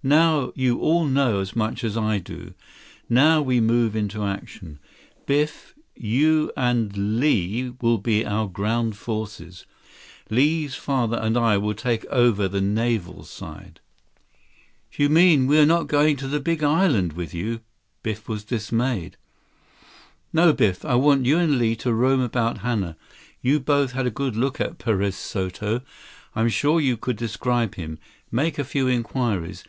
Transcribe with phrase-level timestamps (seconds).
[0.00, 2.54] "Now you all know as much as I do.
[3.08, 4.78] Now we move into action.
[5.26, 9.66] Biff, you and Li will be our ground forces.
[10.30, 13.80] Li's father and I will take over the naval side."
[14.92, 17.60] "You mean we're not going to the Big Island with you?"
[18.04, 19.16] Biff was dismayed.
[20.32, 20.84] "No, Biff.
[20.84, 22.96] I want you and Li to roam about Hana.
[23.42, 25.80] You both had a good look at Perez Soto.
[26.36, 27.98] I'm sure you could describe him.
[28.30, 29.64] Make a few inquiries.